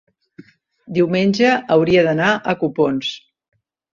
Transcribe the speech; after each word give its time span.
diumenge 0.97 1.51
hauria 1.75 2.05
d'anar 2.09 2.31
a 2.53 2.57
Copons. 2.63 3.13